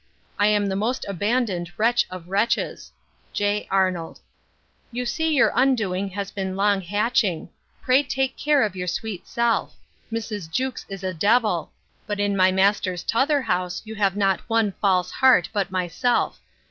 I 0.39 0.47
am 0.47 0.65
the 0.65 0.75
most 0.75 1.05
abandoned 1.07 1.73
wretch 1.77 2.07
of 2.09 2.27
wretches. 2.27 2.91
'J. 3.33 3.67
ARNOLD.' 3.69 4.19
'You 4.91 5.05
see 5.05 5.31
your 5.31 5.51
undoing 5.53 6.09
has 6.09 6.31
been 6.31 6.55
long 6.55 6.81
hatching. 6.81 7.49
Pray 7.83 8.01
take 8.01 8.35
care 8.35 8.63
of 8.63 8.75
your 8.75 8.87
sweet 8.87 9.27
self. 9.27 9.75
Mrs. 10.11 10.49
Jewkes 10.49 10.87
is 10.89 11.03
a 11.03 11.13
devil: 11.13 11.71
but 12.07 12.19
in 12.19 12.35
my 12.35 12.51
master's 12.51 13.03
t'other 13.03 13.43
house 13.43 13.83
you 13.85 13.93
have 13.93 14.17
not 14.17 14.41
one 14.49 14.71
false 14.81 15.11
heart, 15.11 15.49
but 15.53 15.69
myself. 15.69 16.39